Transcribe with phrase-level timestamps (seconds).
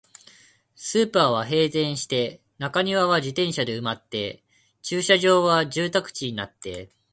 [0.75, 4.43] スーパーは閉店して、中庭は自転車で埋まって、
[4.81, 6.89] 駐車場は住宅地になって、